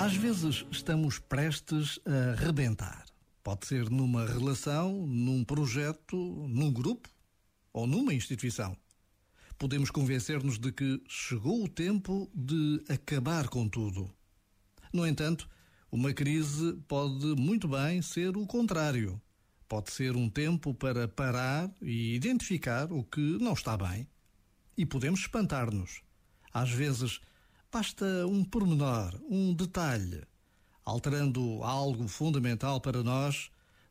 Às 0.00 0.14
vezes 0.14 0.64
estamos 0.70 1.18
prestes 1.18 1.98
a 2.06 2.40
rebentar. 2.40 3.04
Pode 3.42 3.66
ser 3.66 3.90
numa 3.90 4.24
relação, 4.24 5.04
num 5.06 5.42
projeto, 5.42 6.16
num 6.48 6.72
grupo 6.72 7.08
ou 7.72 7.84
numa 7.84 8.14
instituição. 8.14 8.76
Podemos 9.58 9.90
convencer-nos 9.90 10.56
de 10.56 10.70
que 10.70 11.02
chegou 11.08 11.64
o 11.64 11.68
tempo 11.68 12.30
de 12.32 12.80
acabar 12.88 13.48
com 13.48 13.68
tudo. 13.68 14.08
No 14.92 15.04
entanto, 15.04 15.48
uma 15.90 16.12
crise 16.12 16.74
pode 16.86 17.26
muito 17.36 17.66
bem 17.66 18.00
ser 18.00 18.36
o 18.36 18.46
contrário. 18.46 19.20
Pode 19.68 19.90
ser 19.90 20.14
um 20.14 20.30
tempo 20.30 20.72
para 20.72 21.08
parar 21.08 21.68
e 21.82 22.14
identificar 22.14 22.92
o 22.92 23.02
que 23.02 23.20
não 23.40 23.52
está 23.52 23.76
bem. 23.76 24.06
E 24.76 24.86
podemos 24.86 25.20
espantar-nos. 25.20 26.02
Às 26.54 26.70
vezes, 26.70 27.20
basta 27.70 28.26
um 28.26 28.44
pormenor, 28.44 29.20
um 29.28 29.54
detalhe. 29.54 30.22
Alterando 30.84 31.62
algo 31.62 32.08
fundamental 32.08 32.80
para 32.80 33.02
nós, 33.02 33.50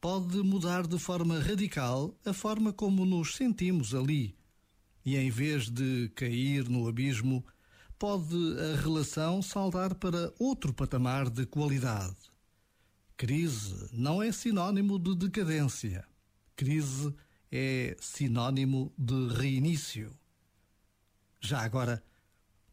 pode 0.00 0.38
mudar 0.38 0.86
de 0.86 0.98
forma 0.98 1.38
radical 1.38 2.14
a 2.24 2.32
forma 2.32 2.72
como 2.72 3.04
nos 3.04 3.36
sentimos 3.36 3.94
ali. 3.94 4.34
E 5.04 5.16
em 5.16 5.30
vez 5.30 5.68
de 5.68 6.10
cair 6.14 6.68
no 6.68 6.88
abismo, 6.88 7.44
pode 7.98 8.36
a 8.72 8.80
relação 8.80 9.42
saltar 9.42 9.94
para 9.94 10.32
outro 10.38 10.72
patamar 10.72 11.28
de 11.28 11.44
qualidade. 11.44 12.16
Crise 13.16 13.88
não 13.92 14.22
é 14.22 14.30
sinônimo 14.30 14.98
de 14.98 15.14
decadência. 15.14 16.06
Crise 16.54 17.14
é 17.50 17.96
sinônimo 18.00 18.92
de 18.96 19.28
reinício. 19.34 20.16
Já 21.40 21.60
agora, 21.60 22.02